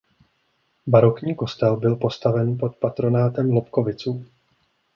[0.87, 4.25] Barokní kostel byl postaven pod patronátem Lobkoviců.